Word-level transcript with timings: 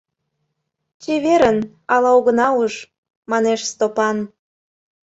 Чеверын— 1.01 1.57
ала 1.93 2.09
огына 2.17 2.47
уж,— 2.61 2.73
манеш 3.31 3.59
Стопан. 3.71 4.17